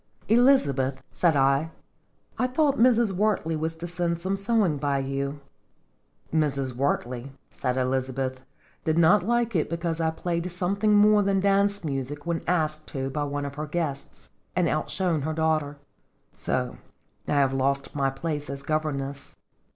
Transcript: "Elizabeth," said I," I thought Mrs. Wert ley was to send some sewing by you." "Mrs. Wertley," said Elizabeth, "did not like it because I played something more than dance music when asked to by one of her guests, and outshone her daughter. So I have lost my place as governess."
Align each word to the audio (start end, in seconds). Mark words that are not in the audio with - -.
"Elizabeth," 0.37 1.03
said 1.11 1.35
I," 1.35 1.69
I 2.39 2.47
thought 2.47 2.79
Mrs. 2.79 3.11
Wert 3.11 3.45
ley 3.45 3.55
was 3.55 3.75
to 3.75 3.87
send 3.87 4.19
some 4.19 4.35
sewing 4.35 4.77
by 4.77 4.97
you." 4.97 5.41
"Mrs. 6.33 6.73
Wertley," 6.73 7.33
said 7.53 7.77
Elizabeth, 7.77 8.41
"did 8.83 8.97
not 8.97 9.21
like 9.21 9.55
it 9.55 9.69
because 9.69 10.01
I 10.01 10.09
played 10.09 10.51
something 10.51 10.95
more 10.95 11.21
than 11.21 11.39
dance 11.39 11.83
music 11.83 12.25
when 12.25 12.41
asked 12.47 12.87
to 12.87 13.11
by 13.11 13.25
one 13.25 13.45
of 13.45 13.53
her 13.53 13.67
guests, 13.67 14.31
and 14.55 14.67
outshone 14.67 15.21
her 15.21 15.33
daughter. 15.33 15.77
So 16.33 16.77
I 17.27 17.33
have 17.33 17.53
lost 17.53 17.93
my 17.93 18.09
place 18.09 18.49
as 18.49 18.63
governess." 18.63 19.37